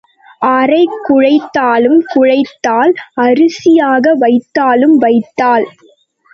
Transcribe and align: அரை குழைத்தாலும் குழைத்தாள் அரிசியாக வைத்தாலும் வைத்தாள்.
அரை 0.51 0.79
குழைத்தாலும் 1.07 1.99
குழைத்தாள் 2.13 2.93
அரிசியாக 3.21 4.15
வைத்தாலும் 4.19 4.97
வைத்தாள். 4.97 5.67